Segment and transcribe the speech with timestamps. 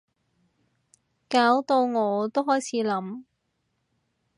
[1.29, 3.23] 搞到我都開始諗